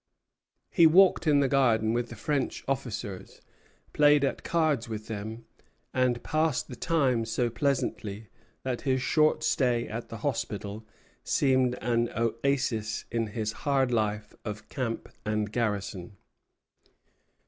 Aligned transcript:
He 0.71 0.87
walked 0.87 1.27
in 1.27 1.41
the 1.41 1.47
garden 1.47 1.93
with 1.93 2.09
the 2.09 2.15
French 2.15 2.63
officers, 2.67 3.39
played 3.93 4.23
at 4.23 4.43
cards 4.43 4.89
with 4.89 5.05
them, 5.05 5.45
and 5.93 6.23
passed 6.23 6.69
the 6.69 6.75
time 6.75 7.23
so 7.23 7.51
pleasantly 7.51 8.25
that 8.63 8.81
his 8.81 8.99
short 8.99 9.43
stay 9.43 9.87
at 9.87 10.09
the 10.09 10.17
hospital 10.25 10.87
seemed 11.23 11.75
an 11.83 12.09
oasis 12.17 13.05
in 13.11 13.27
his 13.27 13.51
hard 13.51 13.91
life 13.91 14.33
of 14.43 14.67
camp 14.69 15.07
and 15.23 15.51
garrison. 15.51 16.17